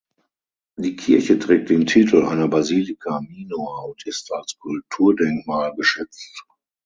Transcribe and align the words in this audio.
Die 0.79 0.95
Kirche 0.95 1.37
trägt 1.37 1.69
den 1.69 1.85
Titel 1.85 2.23
einer 2.25 2.47
Basilica 2.47 3.21
minor 3.21 3.85
und 3.87 4.03
ist 4.07 4.31
als 4.33 4.57
Kulturdenkmal 4.57 5.75
geschützt. 5.75 6.43